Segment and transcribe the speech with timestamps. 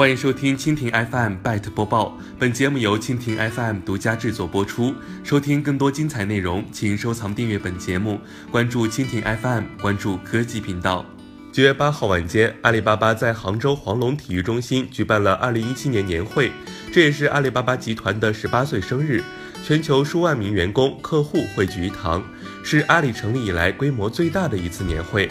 [0.00, 4.94] 欢迎收听蜻蜓 FM Byte 播报，本节目由蜻蜓 FM 独家制作播出。
[5.22, 8.18] 收听更多精彩内容，请收藏订阅本节目，
[8.50, 11.04] 关注蜻蜓 FM，关注科技频道。
[11.52, 16.50] 九月八号晚间，阿里巴巴在杭州黄龙体育中心举办了二零一七年年会，
[16.90, 19.22] 这也是阿里巴巴集团的十八岁生日，
[19.62, 22.24] 全球数万名员工、客户汇聚一堂，
[22.64, 25.30] 是阿里成立以来规模最大的一次年会。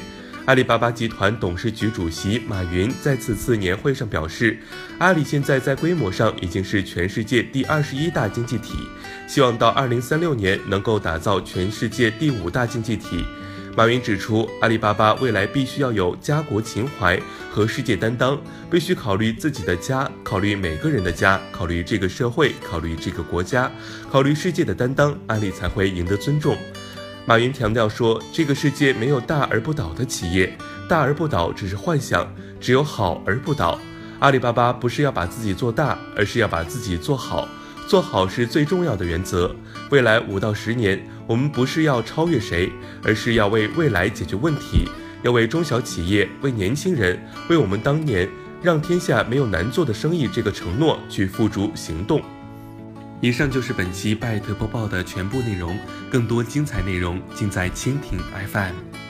[0.50, 4.58] 阿里巴巴集团董事局主席马云在此次年会上表示，
[4.98, 8.74] 阿里现在在规模上已经是全世界第二十一大经济体，
[9.28, 13.24] 希望到二零三六年能够打造全世界第五大经济体。
[13.78, 18.36] 马云指出，阿里巴巴未来必须要有家国情怀和世界担当，
[18.72, 23.72] 必须考虑自己的家，考虑每个人的家，考虑这个社会，考虑这个国家，
[24.12, 26.58] 考虑世界的担当，阿里才会赢得尊重。
[27.30, 30.52] 马云强调说：“这个世界没有大而不倒的企业，
[30.88, 32.28] 大而不倒只是幻想，
[32.60, 33.78] 只有好而不倒。
[34.18, 37.48] 阿里巴巴不是要把自己做大，而是要把自己做好，
[37.88, 39.56] 做好是最重要的原则。
[39.92, 42.68] 未来五到十年，我们不是要超越谁，
[43.04, 44.90] 而是要为未来解决问题，
[45.22, 47.16] 要为中小企业、为年轻人、
[47.48, 48.28] 为我们当年
[48.64, 52.24] 让天下没有难做的生意这个承诺去付诸行动。”
[53.22, 55.78] 以上就是本期拜特播报的全部内容，
[56.10, 58.18] 更多精彩内容尽在蜻蜓
[58.52, 59.09] FM。